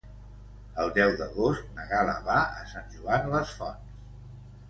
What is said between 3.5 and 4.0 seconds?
Fonts.